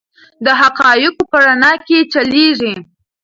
[0.45, 2.73] د حقایقو په رڼا کې چلیږي.